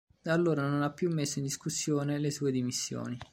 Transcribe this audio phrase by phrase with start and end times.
[0.19, 3.19] Da allora non ha più messo in discussione le sue dimissioni.